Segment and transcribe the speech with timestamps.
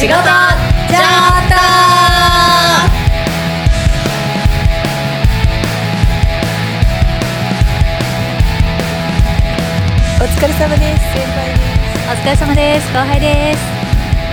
[0.00, 1.60] 仕事じゃった
[10.24, 11.04] お疲れ様です。
[11.12, 11.60] 先輩で
[12.08, 12.88] お疲れ様です。
[12.94, 13.58] 後輩です。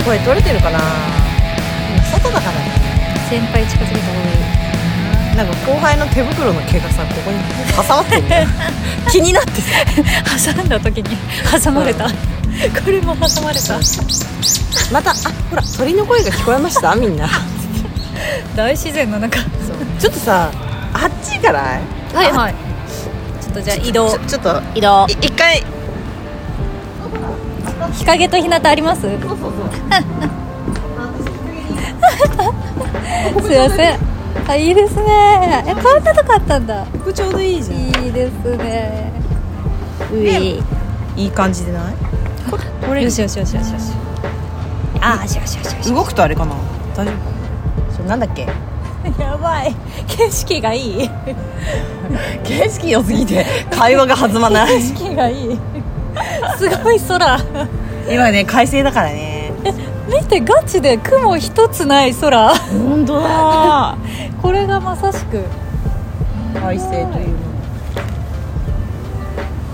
[0.00, 0.78] す声取れてるかな？
[0.78, 2.64] 今外だからね。
[3.28, 4.36] 先輩近づけた方がい
[5.34, 5.36] い。
[5.36, 7.38] なんか後輩の手袋の毛がさここに
[7.76, 8.48] 挟まってんだよ
[9.10, 9.60] 気になって。
[9.60, 11.18] さ 挟んだ時に
[11.62, 12.08] 挟まれた、
[12.84, 13.78] これも挟まれた。
[14.92, 15.14] またあ
[15.50, 16.94] ほら鳥の声が聞こえました？
[16.96, 17.28] みんな。
[18.56, 19.38] 大自然の中。
[19.98, 20.50] ちょっとさ
[20.92, 21.82] あっち行かない？
[22.14, 22.54] はいはい。
[23.40, 24.18] ちょっとじゃあ移動。
[24.26, 24.60] ちょっと。
[24.74, 25.06] 移動。
[25.08, 25.62] い一回。
[27.92, 29.02] 日陰と日向あります？
[29.02, 29.38] すいそうそう。
[33.40, 33.98] そうません。
[34.48, 35.64] あいいですね。
[35.66, 36.84] えこんなとこあったんだ。
[36.92, 37.78] ここちょうどいいじゃん。
[37.78, 39.12] いいですね。
[40.12, 40.62] うねい。
[41.16, 41.82] いい感じでない？
[42.88, 43.92] ここれよしよしよしよしよし。
[45.02, 46.54] あーしよしよしよし動くとあれかな？
[46.96, 47.92] 大丈夫？
[47.94, 48.46] それなんだっけ？
[49.22, 49.74] やばい。
[50.06, 51.10] 景色がいい。
[52.44, 54.78] 景色良すぎて会話が弾まない。
[54.78, 55.58] 景色がいい。
[56.56, 57.38] すごい空。
[58.10, 59.52] 今ね快晴だからね。
[60.08, 62.48] 見てガチで雲一つない空。
[62.54, 63.96] 本当だ。
[64.40, 65.44] これがまさしく。
[66.58, 67.04] 快晴という。
[67.04, 67.18] もの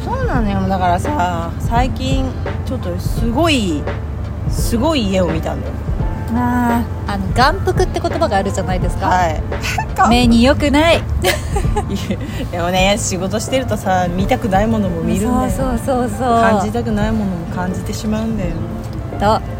[0.04, 0.68] そうなのよ。
[0.68, 2.24] だからさ最近
[2.66, 3.82] ちょっとすごい
[4.50, 5.72] すごい家を見たんだよ。
[6.36, 9.42] あーあの眼福って言葉があるじゃないですか、はい。
[10.10, 11.02] 目に良くない。
[12.50, 15.50] でもね仕事してるとさ見たくないものも見るんだよ。
[15.50, 16.40] そうそうそうそう。
[16.40, 18.50] 感じたくないものも感じてしまうんだよ。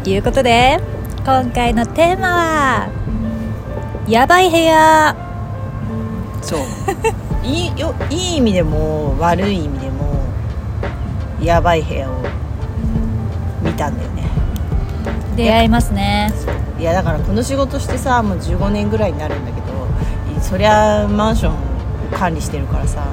[0.03, 0.79] ということで
[1.25, 2.87] 今回のテーマは
[4.07, 5.15] やばい部屋。
[6.41, 6.59] そう。
[7.43, 10.15] いいよいい意味でも悪い意味でも
[11.41, 12.44] やばい部屋を見
[13.75, 14.23] たんだよね。
[15.35, 16.33] 出会いますね。
[16.79, 19.67] いやだからこの仕事してさもう15年ぐらいになるんだけど
[20.41, 21.57] そりゃマンションを
[22.13, 23.05] 管理してるからさ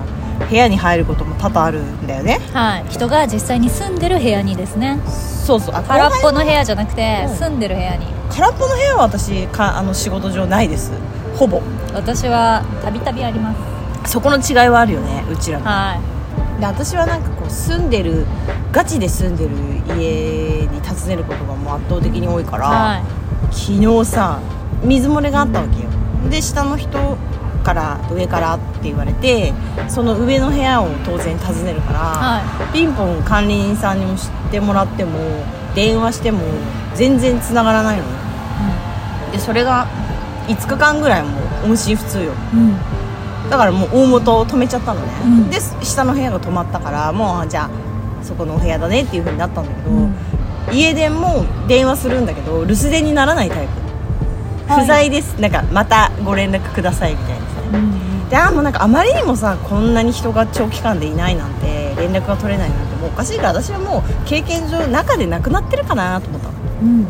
[0.49, 2.41] 部屋に入ることも多々あるんだよね。
[2.53, 2.85] はい。
[2.89, 5.01] 人が実際に住んでる部屋にですね。
[5.07, 5.75] そうそう。
[5.75, 7.37] あ空っぽの部屋じゃなくてうん。
[7.37, 8.07] 住んでる部屋に。
[8.31, 10.93] 空っぽの部屋は私かあの仕事上ないです。
[11.37, 11.63] ほぼ。
[11.95, 14.11] 私はたびたびあります。
[14.13, 15.65] そこの違いはあるよねうちらの。
[15.65, 15.95] は
[16.63, 18.25] で私はなんかこう住んでる
[18.71, 19.51] ガチで住んでる
[19.99, 22.71] 家に訪ねることがもう圧倒的に多いから、い。
[22.71, 24.41] は昨日さ
[24.85, 25.91] 水漏れがあったわけよ。
[26.31, 27.19] で下の人
[27.65, 29.53] から上からって言われて
[29.89, 32.03] その上の部屋を当然訪ねるから、い。
[32.05, 35.19] はピンポン管理人さんにも知ってもらっても
[35.75, 36.43] 電話しても
[36.95, 38.09] 全然繋がらないのね。
[39.33, 39.89] でそれが
[40.47, 42.27] 5日間ぐらいもう音信不通よ。
[42.27, 43.02] いうん
[43.53, 45.51] だからもう大元を止めちゃったのね、うん。
[45.51, 50.15] で下の部屋が止まったからもうあじゃあそこのお部屋だねっていう風になったんだけど、うん。
[50.73, 54.85] 家電も電話するんだけど留守電にならないタイプ、はい。
[54.85, 55.39] 不在です。
[55.39, 66.55] なんかまたご連絡くださいみたいなさ、うんであもうなんかあまりにもさこんなに人が長期間でいないなんて連絡が取れないなんてもうおかしいから私はもう経験上中でなくなってるかなと思ったの。
[66.83, 67.07] うん。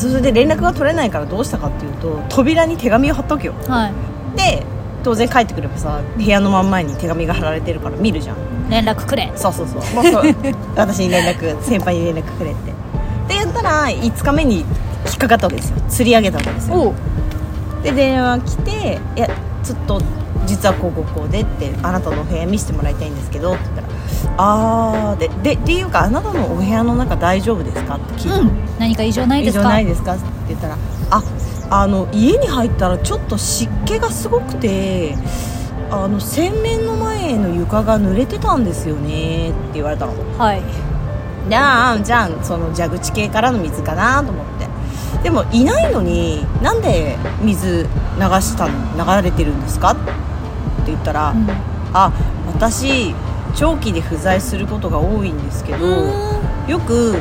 [0.00, 3.54] それで連絡が取れないからどうしたかっていうと扉に手紙を貼っとくよ。
[3.68, 4.36] はい。
[4.36, 4.66] で
[5.02, 8.36] 当然帰ってくればさ部屋の真ん前に手紙が貼られてるから見るじゃん。
[8.70, 9.32] 連絡くれ。
[9.36, 9.94] そうそうそう。
[9.94, 10.34] もうそう。
[10.76, 12.72] 私に連絡先輩に連絡くれって。
[13.28, 14.64] でやったら5日目に引
[15.14, 15.76] っかかったわけですよ。
[15.88, 16.92] 釣り上げたわけですよ。
[17.82, 19.28] で電話来て「いや
[19.64, 20.00] ちょっと
[20.46, 23.88] 実はこうこうこうで」って「あなたのお部屋見せてもらいたいんですけど」って言ったら
[24.36, 28.50] 「あーででっていうかあなたのお部屋の中大丈夫ですか?」って聞いたの、うん。
[28.78, 29.60] 何か異常ないですか？
[29.60, 30.12] 異常ないですか？
[30.14, 30.76] って言ったら
[31.10, 31.22] 「あ
[31.70, 35.16] あの家に入ったらちょっと湿気がすごくて
[35.90, 40.12] あの洗面の前の床が濡れてたんですよね」って言われたの。
[40.36, 40.62] はい。
[41.48, 44.68] じゃあじゃあその蛇口系からの水かなと思って。
[45.22, 47.86] でもいないのになんで水流
[48.40, 48.72] したの
[49.22, 49.92] 流れてるんですか？
[49.92, 50.02] って
[50.86, 51.46] 言ったら、うん。
[51.92, 52.12] あ
[52.46, 53.14] 私
[53.54, 55.86] 長期で不在することが多いんですけど、
[56.68, 57.16] よく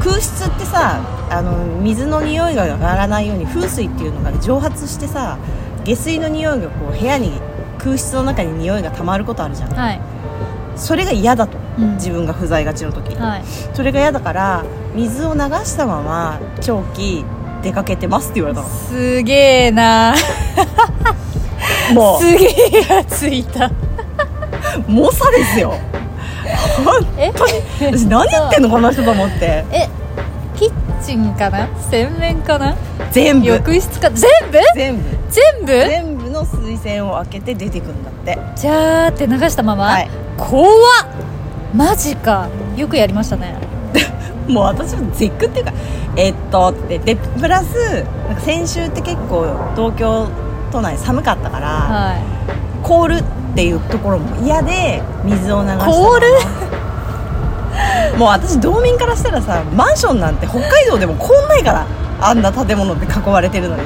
[0.00, 1.00] 空室ってさ
[1.30, 5.38] あの水の匂いが上がらないように風水っていうのが蒸発してさ
[5.84, 7.32] 下水の匂いがこう部屋に
[7.78, 9.72] 空室の中に匂いが溜まることあるじゃん。
[9.72, 10.00] はい。
[10.76, 11.94] それが嫌だとうん。
[11.94, 13.44] 自分が不在がちの時、はい。
[13.74, 14.64] それが嫌だから
[14.94, 17.24] 水を流したまま長期
[17.62, 18.68] 出かけてますって言われたの。
[18.68, 20.14] すげえな。
[21.94, 23.66] も すげえやついた。
[23.66, 23.72] う
[24.88, 25.74] 猛者ですよ
[26.84, 27.52] 本え当に。
[27.80, 29.64] 私何言ってんのこの人と思って。
[29.72, 29.88] え
[30.56, 30.72] キッ
[31.04, 31.68] チンかな？
[31.90, 32.76] 洗面かな？
[33.10, 33.46] 全部。
[33.46, 34.10] 浴室か？
[34.10, 34.58] 全部？
[34.74, 35.02] 全部。
[35.30, 35.66] 全部？
[35.66, 38.38] 全部の水栓を開けて出てくんだって。
[38.56, 40.10] じゃーって流したまま、はい。
[40.36, 40.76] 怖っ。
[41.74, 42.48] マジか。
[42.76, 43.54] よくやりましたね。
[44.48, 45.72] もう私も絶句っていうか
[46.14, 50.28] えっとってでプラスなんか先週って結構東京
[50.70, 52.16] 都内寒かったから、は
[52.82, 53.22] 凍るっ
[53.54, 56.26] ていうところも嫌で水を流した凍る？
[58.18, 61.86] もう私道民からしたらさマンションなんて北海道でも凍んないから
[62.20, 63.82] あんな建物って囲われてるのに。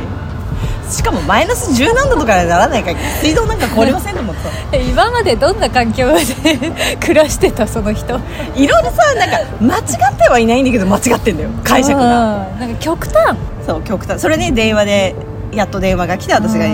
[0.88, 6.18] しかもマイナス10何度とかにならないから水道なんか凍りませんと思ってさい 今までどんな環境で
[6.98, 8.18] 暮らしてたその人？
[8.56, 9.80] いろいろさなんか間違
[10.12, 11.50] ってはいないんだけど間違ってんだよ。
[11.62, 12.04] 解釈が。
[12.04, 12.08] う
[12.56, 13.36] んなんか極端。
[13.64, 14.20] そう極端。
[14.20, 15.14] それね電話で
[15.52, 16.66] やっと電話が来て私が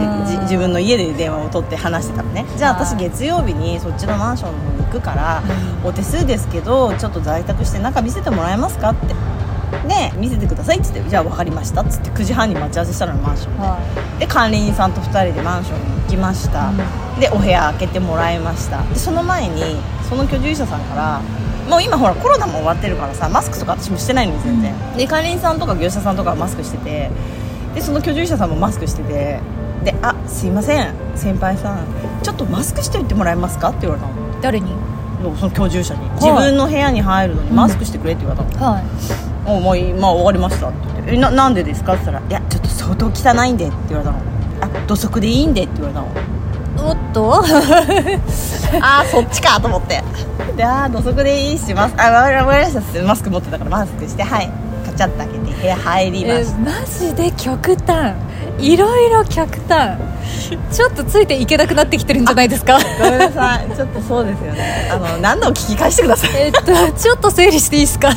[0.43, 2.45] 自分の家で電話を取って話してたのね。
[2.57, 5.43] じゃあはい私月曜日にそっちのマンションの方に行くから
[5.85, 9.15] お手数ですけどちょっと在宅して中見せてもらえますかって。
[9.89, 13.61] で見せてくださいっつってじゃあ分かりましたっつって9時半に待ち合わせしたのよマンションで。
[13.63, 13.79] は
[14.21, 16.73] で管理人さんと2人でマンションに行きました、
[17.19, 18.83] でお部屋開けてもらいました。
[18.83, 19.77] でその前に
[20.09, 21.21] その居住者さんから
[21.69, 27.11] もう今ほらコロナも終わってるからさマスクとか私もしてないのに全然、で管理人さんとか業者さんとかはマスクしてて
[27.77, 29.41] でその居住者さんもマスクしてて
[29.85, 31.79] で「あすいません先輩さん
[32.23, 34.13] ちょっとマスクしておいてもらえますか?」って言われたの。
[34.43, 34.73] 誰に？
[35.41, 38.83] その居住者に、自分の部屋に入るのにマスクしてくれって言われたの、はい。
[39.47, 41.15] おもういいまあ終わりましたって言って。
[41.15, 44.19] えななんでですか?」って言ったら「いやちょっと相当汚いんで」って言われたの
[44.63, 46.89] 「あ土足でいいんで」って言われたの。
[46.89, 47.43] おっと？
[48.81, 50.03] ああそっちかと思って。
[50.57, 53.03] でああ土足でいいしますあわかりました。
[53.05, 54.51] マスク持ってたからマスクしてはい。
[54.87, 58.15] カチャッと開けて部屋入りまえしたマジで極端。
[58.59, 59.99] いろいろ極端。
[60.73, 62.79] ちょっとついていけなくなってきてるんじゃないですか？
[62.99, 63.71] ごめんなさい。
[63.77, 64.89] ちょっとそうですよね。
[64.93, 66.31] あの何度も聞き返してください。
[66.41, 66.63] えっと
[66.93, 68.11] ちょっと整理していいですか？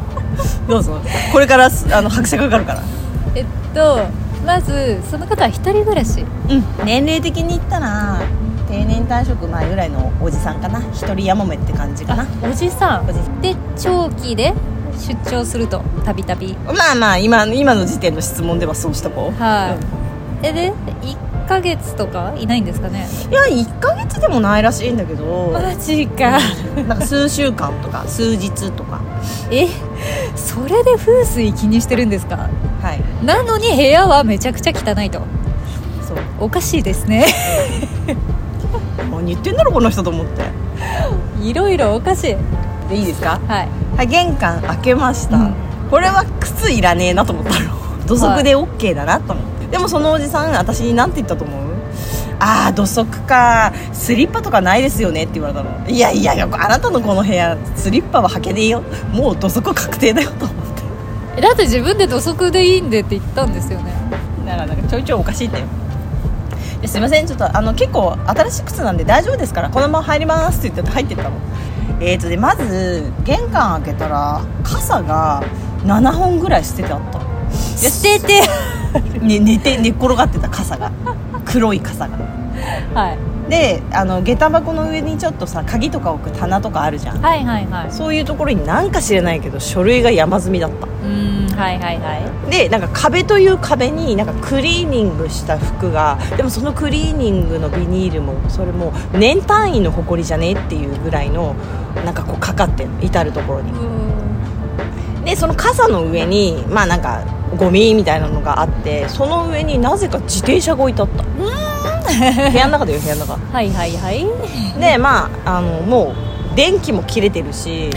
[0.68, 1.00] どうぞ。
[1.32, 2.82] これからすあの拍車かかるから。
[3.34, 3.44] えっ
[3.74, 4.00] と
[4.46, 6.24] まずその方は一人暮らし。
[6.48, 6.64] うん。
[6.84, 8.20] 年齢的に言ったら
[8.68, 10.80] 定年退職前ぐらいのおじさんかな。
[10.92, 12.26] 一人やもめって感じかな。
[12.42, 13.06] おじさん。
[13.40, 14.52] で長期で
[14.98, 16.54] 出張するとたびたび。
[16.54, 19.10] まあまあ今今の時点の質問ではそうしと。
[19.10, 20.46] こうはい、うん。
[20.46, 20.72] えで
[21.02, 23.06] 1ヶ月とかいないんですかね？
[23.30, 25.50] いや1ヶ月でもないらしいんだけど。
[25.52, 26.38] マジか。
[26.86, 29.00] なんか数週間とか数日とか。
[29.50, 29.66] え？
[30.36, 32.48] それで風水気にしてるんですか？
[32.80, 33.24] はい。
[33.24, 35.20] なのに部屋はめちゃくちゃ汚いと。
[36.06, 36.18] そう。
[36.40, 37.26] おかしいですね。
[39.10, 40.42] 何言ってんだろこの人と思って。
[41.42, 42.36] いろいろおかしい。
[42.88, 43.40] でいいですか？
[43.46, 45.54] はいはい玄関開けました、うん。
[45.90, 48.06] これは靴いらねえなと思ったの。
[48.06, 51.62] 土足で OK だなと思って、でもそのおじさん私に何て言ったと思う？
[52.40, 53.72] ああ土足か。
[53.92, 55.88] スリッパとかないですよねって言われたの。
[55.88, 58.82] いやいやいやあなたのこの部屋スリッパは履けねえよ。
[59.12, 60.82] もう土足確定だよと思って。
[61.36, 63.92] えだって自分で土足でいいんでって言ったんですよね。
[64.44, 65.66] だからなんかちょいちょいおかしいんだよ。
[66.80, 67.26] ですいません。
[67.28, 71.36] ちょっとあの結構新しい靴なんで大丈夫ですからこのまま入りますって言って入ってったの
[72.04, 75.40] えーとでまず玄関開けたら傘が
[75.84, 77.20] 7本ぐらい捨ててあった。
[77.52, 78.42] 捨てて。
[79.22, 80.90] ね、寝て寝っ転がってた傘が。
[81.44, 82.18] 黒い傘が。
[82.94, 83.18] はい。
[83.48, 87.20] であの下駄箱の上にちょっとさ鍵とか置く棚とかあるじゃん。
[87.20, 87.86] はいはいはい。
[87.90, 90.86] そういうところになんか知れないけど書類が山積みだった。
[90.86, 92.14] うーんはいはいは
[92.48, 92.50] い。
[92.50, 101.54] でなんか壁という壁になんかクリーニングした服がでもそのクリーニングのビニールもそれも年単位の埃じゃねっていうぐらいの
[102.04, 103.72] なんかこうかかって至る所に。
[105.24, 107.22] でその傘の上にまあなんか
[107.56, 111.22] ゴミみたいなのがあってその上になぜか自転車が置いてあった。
[111.22, 113.36] 部屋の中だよ部屋の中。
[113.36, 114.26] はいはいはい。
[114.80, 116.14] でまああのも
[116.52, 117.90] う電気も切れてるし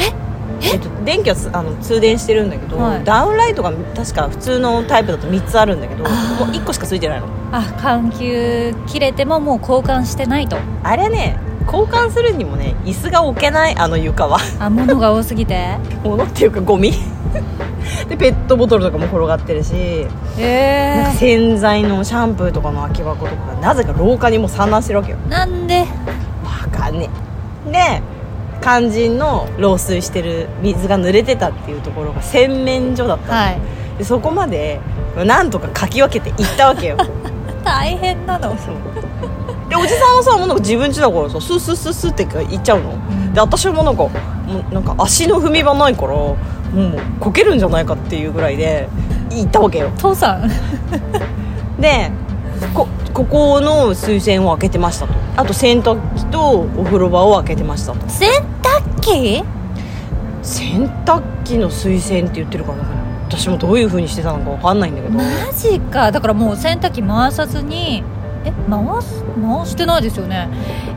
[0.62, 0.76] え？
[0.78, 3.04] っと、電気はつあの通電してるんだけど、はい。
[3.04, 7.28] ダウンライトが確か普通のタイプだと3つあるんだけどもうあー1個しかついてないの。
[7.52, 10.58] あ緩急切れてももう交換してないと。
[10.84, 14.40] あれね交換するにもね椅子が置けないあの床は。
[14.60, 15.78] あ物が多すぎて？
[16.04, 16.94] 物っていうかゴミ。
[18.10, 19.74] でペットボトルとかも転がってるし。
[19.74, 25.18] なんえか洗剤のシャンプーとかの空き箱とかがなぜか廊下にも散乱してるわけよ。
[25.28, 25.80] ー、なんで？
[25.80, 25.86] わ
[26.72, 27.10] かんね
[27.68, 27.72] え。
[27.72, 28.02] で
[28.62, 33.60] 肝心の漏水してる水が濡れてたっていうところが洗面所だったの、はい。
[33.98, 34.80] でそこまで
[35.26, 36.98] なんとかかき分けて行ったわけよ。
[37.64, 38.50] 大変なの。
[38.58, 38.76] そう
[39.76, 44.10] でおじさんはさもうなんか自分家だからさスースースースーって行っちゃうの、んで私はもうなんかも
[44.72, 46.38] うなんか足の踏み場ないからもう
[47.20, 48.88] こけるんじゃないかっていうぐらいで
[49.30, 49.92] 行ったわけよ。
[49.98, 50.50] 父さん。
[51.80, 52.12] で
[52.74, 55.14] こここの水洗を開けてましたと。
[55.36, 58.10] あと洗濯機とお風呂場を開けてましたと。
[58.10, 58.30] 洗
[58.62, 59.44] 濯機？
[60.42, 62.78] 洗濯機の水洗って言ってるから
[63.28, 65.14] 私もどういう風にしてたのか分かんないんだけど。
[65.14, 66.12] マジか。
[66.12, 68.04] だからもう洗濯機回さずに
[68.46, 70.48] え回す回してないですよね。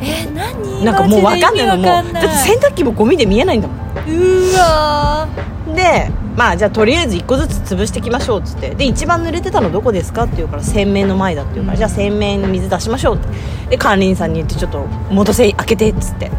[0.00, 1.76] え何なんかもう分かんないの。
[1.76, 3.78] もうだって洗濯機もゴミで見えないんだもん。
[3.78, 5.26] うわ
[5.74, 8.74] でまあじゃあとりあえず1個ずつ潰していきましょうっつって。
[8.74, 13.28] で一番濡れてたのどこですかって言うから洗面の前だって言うから、じゃあ洗面の水出しましょうって。
[13.70, 16.30] で管理員さんに言ってちょっと元栓開けてっつって。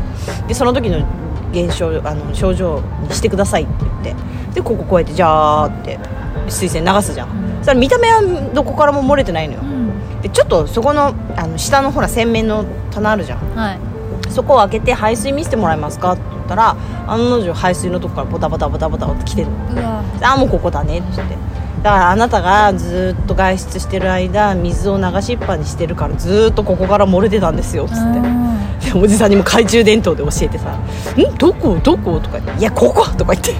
[0.47, 1.05] でその時の
[1.51, 4.15] 現象あの症状にしてくださいって言って。
[4.53, 5.99] でこここうやってジャーって
[6.47, 7.27] 水栓流すじゃん、
[7.59, 9.61] そしたら見た目はどこからも漏れてないのよ、
[10.21, 13.55] でちょっとそこのあの下のほら洗面の棚あるじゃん。
[13.55, 13.79] はい。
[14.29, 16.13] そこを開けて排水見せてもらえますか？
[16.13, 16.75] って言ったら
[17.07, 19.55] 案の定排水のとこからボタボタボタボタって来てるの。
[19.73, 20.03] うわ。
[20.21, 21.35] あもうここだねって言って。
[21.81, 28.91] だからあなたがずっと外出してる間水を流しっぱにしてるからずっとここから漏れてたんですよっつって。
[28.91, 30.71] でおじさんにも懐中電灯で教えてさ
[31.17, 31.37] 「ん？
[31.37, 31.79] どこ？
[31.81, 33.53] どこ?」とか言って「いやここ!」とか言って。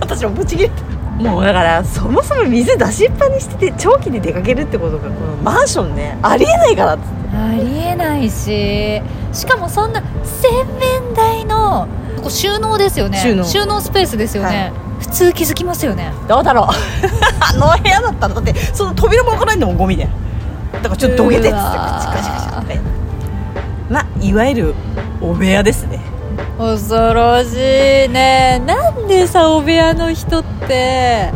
[0.00, 0.82] 私もブチ切れて
[1.16, 7.36] もうだからそもそも水出しっぱにしてて長期で出かけるってことがこのマンションねありえないからっつって。
[7.36, 9.00] ありえないし
[9.32, 13.18] しかもそんな洗面台のここ収納ですよね。
[13.18, 13.34] 収
[13.66, 13.80] 納。
[13.80, 16.12] スペースですよね、普通気づきますよね。
[16.28, 16.66] どうだろう。
[17.40, 20.08] あの部屋だったらだってその扉も開かないんだもんゴミで。
[20.72, 22.80] だからちょっとどけてっつってカチカチカチって。
[23.90, 24.74] まあいわゆる
[25.20, 26.00] お部屋ですね
[26.58, 28.62] 恐ろしいね。
[28.66, 31.30] なんでさお部屋の人って。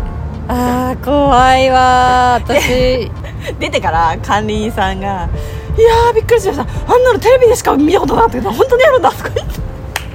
[0.49, 2.35] あー怖いわ。
[2.35, 3.11] 私。
[3.59, 5.29] 出てから管理員さんが
[5.79, 6.63] 「いやーびっくりしました。
[6.63, 9.47] あんなのテレビでしか見たことなかったけど本当にあるんだ」とか言っ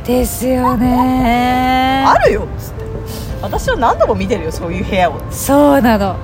[0.03, 2.03] てですよね。
[2.05, 2.83] あるよ」っつって
[3.41, 5.13] 私は何度も見てるよそういう部屋を。
[5.31, 6.15] そうなの。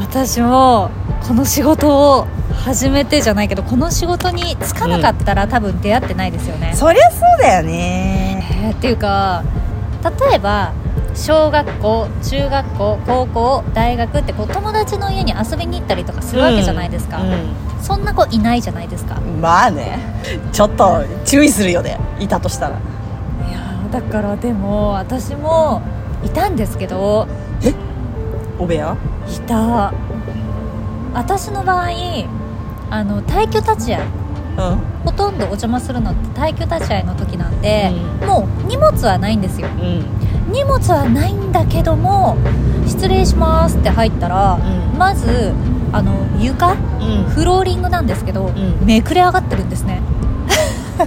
[0.00, 0.90] 私も
[1.26, 8.46] この仕事を始めてじゃないけどこの仕事に就かなかったら、多分出会ってないですよね、そりゃそうだよね。
[8.64, 9.42] えーっていうか
[10.28, 10.72] 例えば
[11.14, 19.18] 小学校中学校高校大学ってこう友達の家に遊びに行ったりとかするわけじゃないですか、うんそんな子いないじゃないですか。
[19.18, 19.98] うんまあね。
[20.52, 21.98] ちょっと注意するよね。
[22.20, 22.76] いたとしたら。
[22.76, 25.82] いやーだからでも私も
[26.24, 27.26] いたんですけど
[28.56, 28.96] お部屋？
[29.28, 29.92] いた。
[31.12, 31.90] 私の場合
[32.92, 34.04] あの退去立ち会い。
[34.58, 34.78] うん。
[35.06, 39.68] ほとんどお邪魔するのって退去立ち会いの時なんで、うもう荷物はないんですよ。
[39.68, 40.04] うん。
[40.52, 42.36] 荷物はないんだけども
[42.86, 44.98] 失礼しますって入ったら、うん。
[44.98, 45.54] まず
[45.90, 46.78] あの床うん。
[47.30, 48.84] フローリングなんですけど、ん。
[48.84, 50.02] めくれ上がってるんですね。
[51.00, 51.06] うん。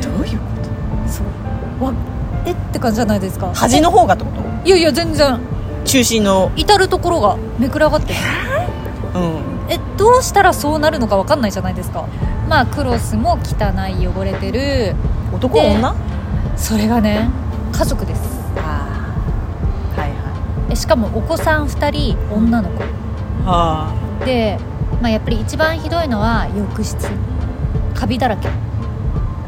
[0.00, 0.44] どういうこ
[1.08, 1.24] そ
[1.80, 1.84] う。
[1.84, 1.92] わ
[2.44, 3.48] えって感じじゃないですか。
[3.48, 4.42] と端の方がってこと？
[4.64, 5.40] いやいや全然。
[5.84, 6.52] 中心の。
[6.54, 8.20] 至る所がめくれ上がってる。
[9.16, 12.04] うんえどうしたらそうなるのか分かんないじゃないですか。
[12.48, 14.94] まあクロスも汚い汚れてる。
[15.32, 15.94] 男で女？
[16.56, 17.28] それがね
[17.72, 18.22] 家族です。
[18.56, 19.14] あ
[19.96, 22.82] あはいはえしかもお子さん2人女の子。
[22.82, 22.86] い
[23.44, 23.92] は
[24.24, 24.58] で、
[25.02, 27.08] まあ、やっぱり一番ひどいのは浴室。
[27.94, 28.48] カビだらけ。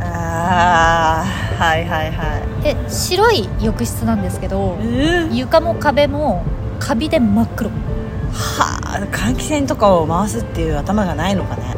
[0.01, 1.59] ああー。
[1.59, 2.63] はいはいはい。
[2.63, 6.45] で白い浴室なんですけどうん床も壁も
[6.81, 7.71] カビで真っ黒。
[7.71, 7.77] ね
[8.33, 11.75] はあ換気扇とかを回すっていう頭がないのかね。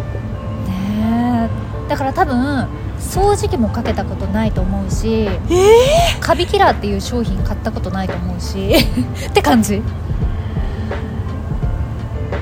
[0.68, 1.88] え。
[1.88, 8.74] だから多分掃除機もかけたことないと思うしえカビキラーっていう商品買ったことないと思うし
[9.28, 9.82] って感じ。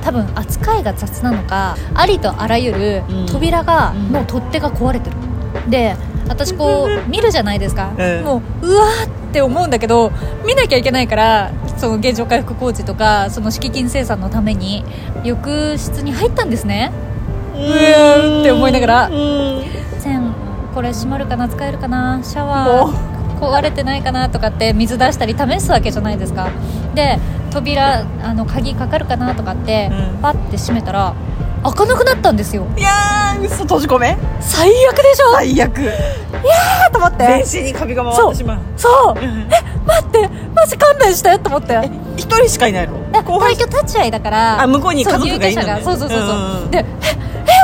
[0.02, 3.26] 多分扱いが雑なのかありとあらゆるうん。
[3.26, 4.12] 扉が、うん。
[4.12, 5.16] の取っ手が壊れてる。
[5.68, 5.96] で
[6.28, 8.24] 私こう見るじゃないですか、うん。
[8.24, 10.10] もううわーって思うんだけど
[10.46, 14.84] 見なきゃいけないからその現状回復工事とかその敷金生産のために
[15.24, 16.90] 浴室に入ったんですね。
[17.54, 19.06] うーって思いながら。
[19.08, 19.62] うん。
[20.00, 20.34] 線
[20.74, 26.48] これ閉まるかな使えるかなシャワー壊れてないかなとかって水出したり試すわけじゃないですか。
[26.94, 27.18] で
[27.50, 30.18] 扉あの鍵かかるかなとかって、うん。
[30.20, 31.14] パッて閉めたら
[31.62, 32.66] 開かなくなったんですよ。
[32.76, 34.16] いやー嘘閉じ込め？
[34.40, 35.32] 最悪でしょ？
[35.34, 35.78] 最悪。
[35.80, 37.44] いやーと思って。
[37.44, 38.58] 全身にカビが回ってしまう。
[38.76, 39.20] そう。
[39.20, 39.48] うん
[39.88, 40.28] 待って。
[40.54, 41.72] マジ勘弁してと思って。
[41.74, 42.98] え一人しかいないの？
[43.14, 44.62] え後輩退去立ち会いだから。
[44.62, 45.82] あ向こうに家族がいるのね。
[45.82, 46.70] そうそうそうそうそう、うんうん。
[46.70, 46.84] でえ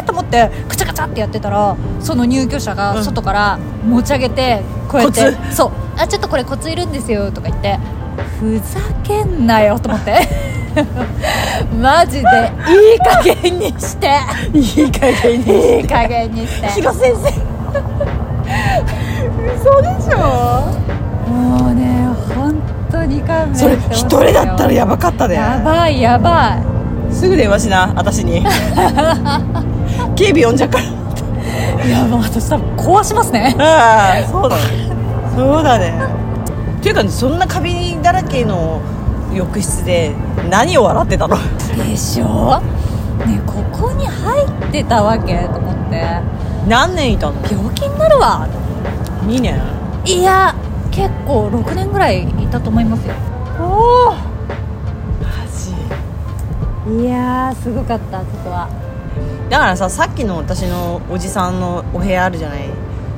[0.02, 3.04] えと思ってカチャカチャってやってたらその入居者がうん。
[3.04, 7.78] 外から持ち上げてこうやって、コそうあちょっとこれコツいるんですよとか言って
[8.40, 10.28] ふざけんなよと思って
[11.80, 14.18] マジでいい加減にして。
[14.52, 16.68] いい加減にいい加減にして。
[16.68, 17.28] 広先生
[19.54, 20.18] 嘘でしょ。
[21.30, 22.54] もうね本
[22.90, 26.58] 当に勘弁それ一人だったらやばかったねやばいやば
[27.10, 27.12] い。
[27.14, 28.44] すぐ電話しな私に。
[30.16, 30.84] 警備呼んじゃうから。
[31.84, 33.54] いやもう私多分壊しますね。
[33.58, 34.62] ああそうだね。
[35.36, 35.94] そうだね。
[36.78, 38.80] っていうかそんなカビだらけの
[39.34, 40.14] 浴室で
[40.50, 41.36] 何を笑ってたの？
[41.76, 42.60] でしょ？
[43.26, 46.20] ねここに入ってたわけと思って。
[46.68, 47.34] 何年いたの？
[47.46, 48.48] 病気になるわ。
[49.26, 49.60] 2年。
[50.06, 50.54] いや
[50.90, 53.14] 結構6年ぐらいいたと思いますよ。
[53.58, 54.20] おおマ
[56.86, 57.02] ジ。
[57.02, 58.68] いやーすごかったそこは。
[59.48, 62.68] だからささっきの私のおじさんのお部屋あるじゃない？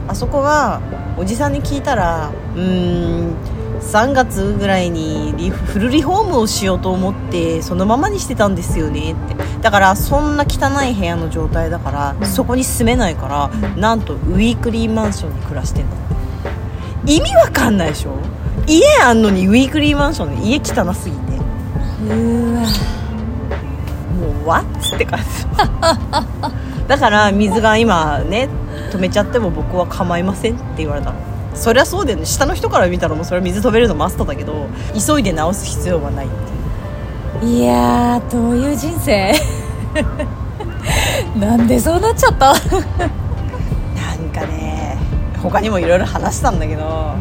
[0.09, 0.81] あそこは
[1.19, 3.35] おじさんに聞いたらうーん
[3.81, 9.35] 3月ぐらいにリフフルリフォームをしようと思ってそのままにしてたんですよねって。
[9.61, 12.27] だからそんな汚い部屋の状態だから、うん。
[12.27, 13.81] そこに住めないから、うん。
[13.81, 15.99] なんとウィークリーマンションに暮らしてんだっ
[17.07, 18.13] て意味わかんないでしょ？
[18.67, 21.37] 家あんのにウィークリーマンションで家汚すぎて。
[21.37, 22.61] うーわ。
[24.17, 25.27] もうわっつって感じ
[26.89, 28.49] だから水が今ね
[28.91, 32.27] 止めちゃっても僕は構いませんって言われたのそりゃそうだよね。
[32.27, 36.29] 下の人から見たらもうそれは水止めるのマストだけど急いで直す必要はないっ
[37.41, 37.57] ていう。
[37.59, 39.33] いやーどういう人生？
[41.39, 42.53] なんでそうなっちゃった？
[42.53, 42.59] なん
[44.33, 44.97] かね
[45.43, 47.15] 他にもいろいろ話したんだけど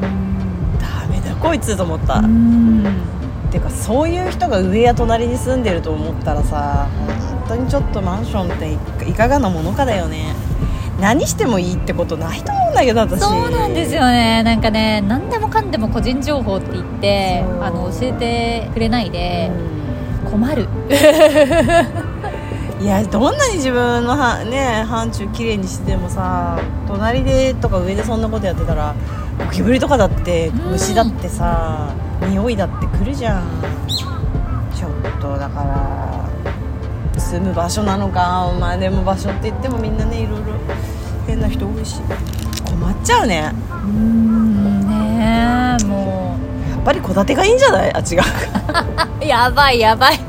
[0.80, 2.86] ダメだこいつと思った、うん。
[3.52, 6.88] てかそういう人が上や隣に住んでると思ったらさ
[7.48, 8.72] 本当にちょっとマンションって
[9.06, 10.34] いいかがなものかだよね
[11.00, 13.20] 何してもいいってことないと思うんだけど私。
[13.22, 14.44] そうなんですよね。
[14.44, 19.52] なんかね何でもかんでも個人情報って言ってあの教えてくれないで
[20.30, 20.68] 困る。
[22.82, 28.94] いやどんなに自分のはね範疇きれいにしてもさ隣でとか上でそんなことやってたら
[29.40, 31.90] ゴキブリとかだってうん虫だってさ、
[32.30, 33.44] 匂いだってくるじゃん。
[34.76, 36.15] ちょっとだから
[37.20, 40.46] 住む場所なのかまあでも場所って言ってもみんなねいろいろ
[41.28, 42.02] 変な人多いし。
[42.66, 43.36] 困っちゃうね。
[43.36, 46.38] やうんねえも
[46.82, 47.94] っぱり戸建てがいいんじゃない？
[47.96, 48.22] あ違う。
[49.22, 50.20] う やばいやばい。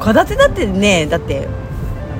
[0.00, 1.48] 戸建てだってねだって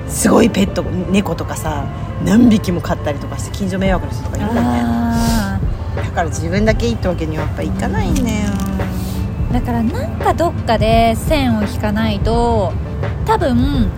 [0.09, 1.85] すごいペット猫とかさ
[2.25, 4.63] 何匹も飼ったりとかして近所迷惑の人とかいるもんね。
[4.65, 5.59] あ
[5.97, 12.73] だから自分だけいいってわけにはやっぱいかないんだよーだからなんかどっかで線を引かないと
[13.27, 13.91] 多分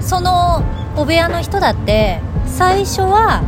[0.00, 0.62] その
[0.96, 3.42] お部屋の人だって最初は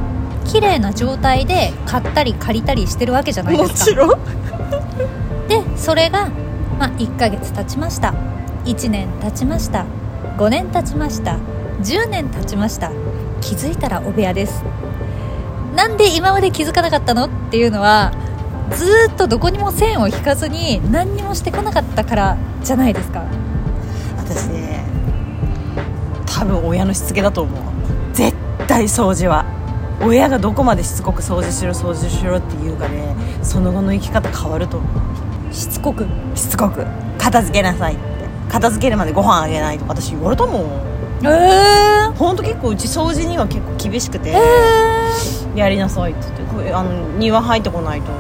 [0.47, 3.85] 綺麗な状態で買ったり借りたりしてるわけじゃないでもすか。
[3.85, 4.21] ちろん。
[5.49, 6.29] でそれが、
[6.79, 8.15] まあ、1ヶ月経ちました。
[8.65, 9.85] 1年経ちました。
[10.39, 11.39] 5年経ちました。
[11.83, 12.91] 10年経ちました。
[13.41, 14.65] 気づいたらお部屋です。
[15.75, 17.27] なんで今まで気づかなかったの？
[17.27, 18.13] っていうのは
[18.77, 23.25] ずーっとどこにも線を引かずに何にもしてこなかったからじゃないですか
[26.41, 27.63] 多分親のしつけだと思う。
[28.15, 28.35] 絶
[28.67, 29.45] 対掃除は。
[30.01, 34.89] 親がどこまでしつこく掃除しろ掃除しろって言うかねその後の生き方変わると思
[35.51, 35.55] う。
[35.55, 36.07] しつこく。
[36.35, 36.87] しつこく。
[37.19, 38.03] 片付けなさいって。
[38.49, 40.63] 片付けるまでご飯あげないとか私言われたもん。
[41.23, 44.39] えー、ほんと結構うち掃除には結構厳しくて、え
[45.55, 48.11] やりなさいって言ってあの庭入ってこないと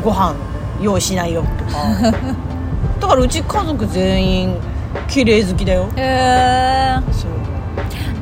[0.00, 0.34] おご飯
[0.80, 2.10] 用意しないよとか。
[2.98, 4.56] だからうち家族全員
[5.06, 5.86] 綺麗好きだよ。
[5.90, 7.12] ー、えー。
[7.12, 7.31] そう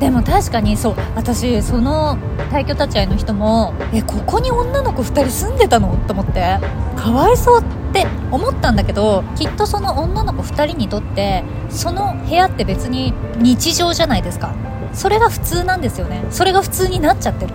[0.01, 2.17] でも確かにそう私その
[2.51, 5.95] 退去立ち会いの人もえここに女の子2人住んでたの？
[6.07, 6.57] と思って。
[6.97, 14.55] かわいそうって思ったんだけどきっとその女の子2人にとってその部屋って別に日常じゃないですか。
[14.93, 16.25] それが普通なんですよね。
[16.31, 17.53] それが普通になっちゃってる。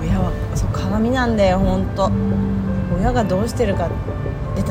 [0.00, 2.10] 親はそう鏡なんだよ本当
[2.98, 3.94] 親がどうしてるかで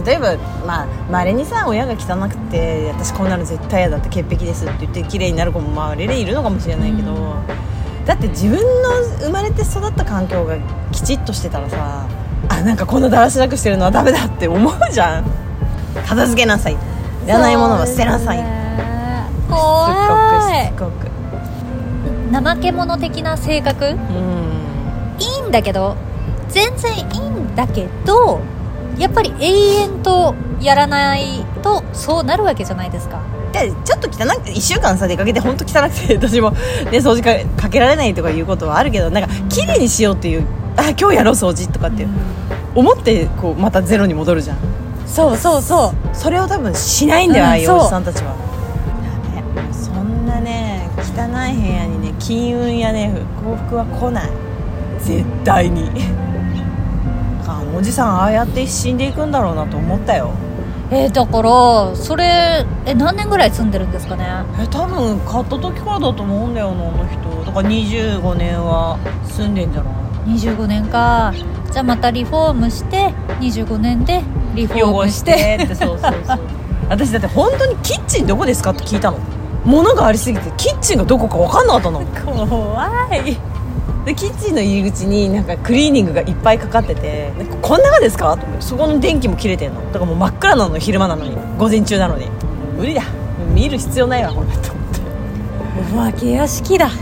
[0.05, 7.35] 例えばまあ稀にさ親が汚くて私こんなの絶対嫌だって潔癖ですって言って綺麗になる子もまあレレいるのかもしれないけど、
[8.05, 8.63] だって自分の
[9.19, 10.57] 生まれて育った環境が
[10.91, 12.07] きちっとしてたらさ
[12.49, 15.25] あなんかこんなだらしなくしてるのはダメだって思うじゃん。
[16.05, 16.73] 片付けなさい。
[16.73, 16.77] い
[17.27, 19.27] らないものは捨てなさい、ね。
[19.47, 19.91] す怖い
[20.67, 21.09] っごくしつこ
[22.29, 22.35] く。
[22.35, 23.85] 怠け者的な性格？
[23.85, 23.95] うん。
[25.19, 25.95] いいんだけど
[26.49, 28.41] 全然いいんだけど
[28.97, 29.45] やっぱり永
[29.83, 33.21] 遠とやらないとそうなるわけじゃないですか。
[33.51, 36.59] でちょっと汚く1週間さ出かけて本当汚くて私も、ね、
[36.99, 42.05] 掃除かかけられないとかいうことはあるけどなんか綺麗にしようっていうあ今日やろう掃除とかって
[42.73, 44.57] 思ってこうまたゼロに戻るじゃん。
[45.07, 46.15] そうそうそう。
[46.15, 48.35] それを多分しないんだよ、うんああいうおじさんたちは。
[49.71, 54.29] そんなね汚い部屋にね金運やね幸福は来ない。
[54.99, 55.89] 絶対に
[57.75, 60.31] おじさんああやって死んでいくんだろうなと思ったよ。
[60.91, 64.25] えーだからそれえ何年ぐらい住んでるんですかね？
[64.61, 67.43] え多分買った時からだと思うんだよなあの人。
[67.45, 69.93] だから25年は住んでんじゃない
[70.37, 71.33] ？25年か。
[71.71, 74.21] じゃあまたリフォームして25年で
[74.53, 75.57] リフォームして。
[75.63, 76.39] ってそうそうそう。
[76.87, 79.17] 私だって本当にキッチンどこですかって聞いたの。
[79.65, 81.99] 物がありすぎてキッチンがどこか分かんなかったの。
[82.23, 82.87] 怖
[83.25, 83.37] い
[84.05, 88.37] でキッチンの入り口になんかクリーニングがいっぱいかかっててこん中ですか？
[88.37, 89.81] と思ってそこの電気も切れてんの。
[89.91, 91.35] だからもう真っ暗なの昼間なのに。
[91.57, 92.27] 午前中なのに。
[92.77, 93.01] 無理だ。
[93.53, 94.99] 見る必要ないわこれと思って。
[95.95, 96.87] お化け屋敷だ。
[96.87, 96.95] いや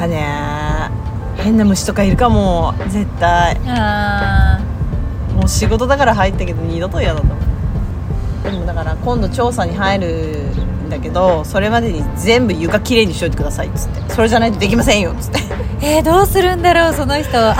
[0.00, 1.42] ーねー。
[1.42, 2.74] 変な虫とかいるかも。
[2.88, 3.58] 絶対。
[3.66, 4.60] あ
[5.34, 7.38] もう仕事だから入ったけど二度と嫌だと思う。
[8.44, 10.46] でもだから今度調査に入る
[10.86, 14.00] んだけどそれまでに全部床きれいにしといてくださいっつって。
[14.14, 15.38] それじゃないとできませんよっつって。
[15.38, 15.49] ー
[15.82, 17.38] えー、どうするんだろうその人。
[17.38, 17.56] あ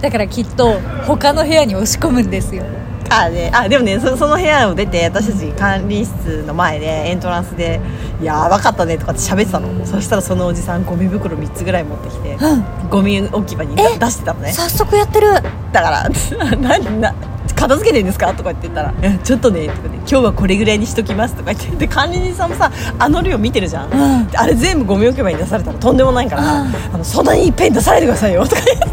[0.00, 2.64] だからきっと他の部屋に押し込むんですよ。
[3.08, 7.80] あであでもねそその部屋を出て私たち管理室の前でエントランスで
[8.20, 9.86] 「やばかったね」とかって喋ってたの。
[9.86, 12.64] そしたらそのおじさんゴミ袋3つぐらい持ってきてうん。
[12.90, 14.52] ゴミ置き場に出してたのね。
[14.52, 15.32] 早速やってる。
[15.32, 15.40] だ
[15.82, 16.08] から
[16.58, 17.14] 「何 な
[17.56, 24.26] 片付けてんですか?」とか言ってたらえ「ちょっとね」とかで「今日はこれぐらいにしときます」とか言ってで管理人さんもさあの量見てるじゃん、うん。
[24.28, 26.48] であれ全部ゴミ置き場に出されたらとんでもないから、うん。
[26.94, 28.86] あのそんなにいっぺん出さないでくださいよとか言って。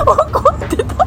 [0.06, 1.06] 怒ってた。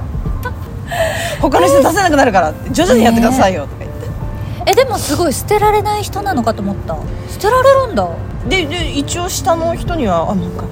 [1.41, 6.95] 他の人出せなくなるから徐々にやってくださいよとか言って、えでもすごい捨てられない人なのかと思った。
[7.29, 8.07] 捨てられるんだ。
[8.47, 10.65] でで一応下の人には「あなんか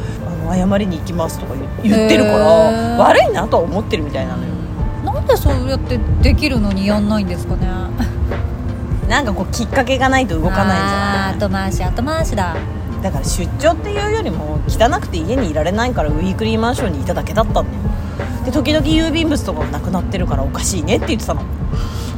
[0.51, 2.97] あの謝りに行きます」とか言言ってるからへー。
[2.97, 4.49] 悪いなとは思ってるみたいなのよ
[5.13, 7.67] なんでそうやってできるのにやんないんですかね。
[9.07, 12.53] なんかこうきっかけがないと動かないんじゃあー後回し後回しだ。
[12.53, 12.63] ない
[13.03, 17.67] だから出張っていうよりも汚くて家にいられないからウィークリーマンションにいただけだったんだよ
[18.45, 21.41] で時々郵便物とかもなくなってるからおかしいねって言ってたの。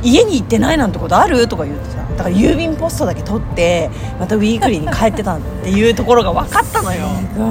[0.04, 1.48] 家に行ってないなんてことある？
[1.48, 2.04] とか言ってさ。
[2.18, 7.08] だから郵便ポストだけ取ってまたウィークリーに帰ってたっていうところが分かったのよ。
[7.08, 7.48] すごい。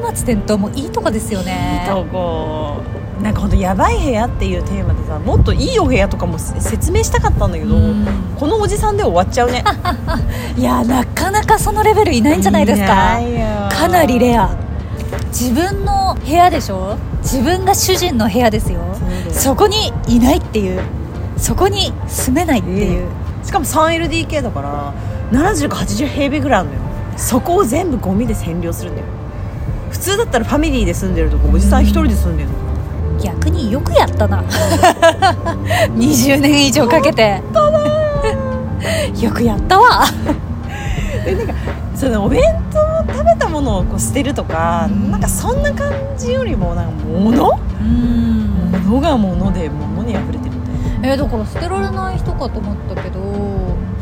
[0.00, 1.84] 本末転倒もいいとこですよね。
[1.88, 2.80] とこ。
[2.94, 8.06] うなんかほんとやばい部屋っていうテーマでさもっといいお部屋とかもせ説明したかったんだけど、うん。
[8.38, 9.64] このおじさんで終わっちゃうね。
[10.56, 13.18] いやなかなかそのレベルいないんじゃないですか？
[13.70, 14.50] かなりレア。
[15.28, 16.96] 自分の部屋でしょ？
[17.22, 18.80] 自分が主人の部屋ですよ。
[19.32, 20.80] そこにいないっていう。
[21.36, 23.06] そこに住めないっていう、
[23.44, 24.92] しかも 3LDK だから
[25.30, 26.80] 70か80平米ぐらいあるのよ。
[27.16, 29.06] そこを全部ゴミで占領するんだよ。
[29.90, 32.54] 普通だったらファミリーで住んでるとこおじさん一人で住んでるの
[33.22, 34.42] 逆によくやったな。
[35.96, 37.42] 20年以上かけて。
[39.20, 40.04] よくやったわ。
[41.24, 41.54] でなんか
[41.94, 42.82] そのお弁当を
[43.16, 45.10] 食べたものをこう捨てるとか、うん。
[45.10, 47.58] なんかそんな感じよりもなんか物？
[47.80, 48.82] うん。
[48.86, 50.60] 物が物で物に溢れてるみ
[51.00, 51.14] たいな。
[51.14, 53.20] えだから捨てられない人かと思ったけど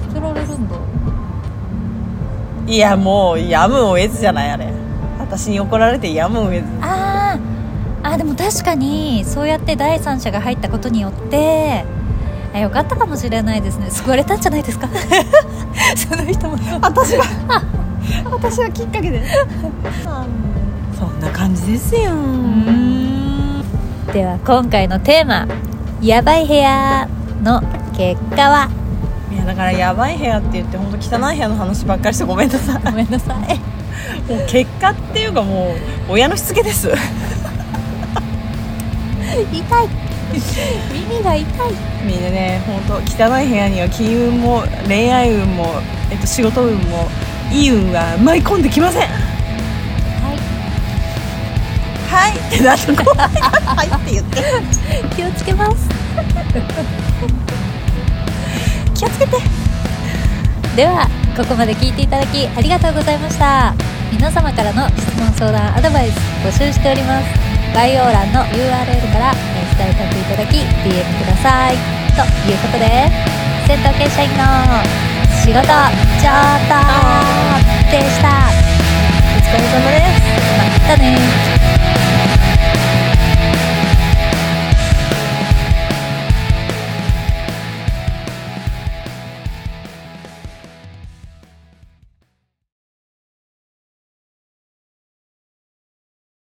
[0.09, 0.77] 捨てられるんだ。
[2.67, 4.67] いやもうやむを得ずじゃないあれ。
[5.19, 6.63] 私に怒られてやむを得ず。
[6.83, 7.16] あー
[8.17, 11.85] でも確かにそうやって第三者が入ったことによって
[12.55, 13.91] あよかったかもしれないですね。
[13.91, 14.89] 救われたんじゃないですか？
[15.97, 16.57] その人も。
[16.81, 17.25] 私が。
[18.31, 19.23] 私がきっかけで。
[20.99, 22.01] そんな感じですよ。
[24.13, 25.47] では今回のテーマ
[26.01, 27.07] 「やばい部屋」
[27.45, 27.63] の
[27.97, 28.69] 結果は？
[29.31, 32.83] いやだからやばい部屋って言って本当汚い部屋の話ばっかりしてごめんなさい。
[32.85, 33.37] ごめんなさい。
[34.33, 35.75] もう結果っていうかも
[36.09, 36.89] う親のしつけです
[39.44, 39.88] 痛い。
[40.92, 41.46] 耳が痛い。
[42.05, 47.09] みんなね本当汚い部屋には金運も恋愛運も、えっと、仕事運も
[47.53, 49.09] いい運は舞い込んできません。
[49.09, 49.09] は
[50.35, 50.38] い。
[52.11, 54.42] はいってなって怖いはいって言って。
[55.14, 55.88] 気をつけます。
[58.94, 59.37] 気をつけて。
[60.77, 63.75] ではここまで聞いていただきありがとうございました。
[64.12, 71.77] 皆様からの質問相談アドバイス募集しております概要欄の URL からえー伝えていただき DM ください。
[72.17, 73.11] ということで
[73.67, 74.45] 戦闘系社員の
[75.45, 76.73] 仕事ちょっと
[77.91, 78.49] でした。
[79.37, 80.89] お疲れ様です。
[80.89, 81.66] またね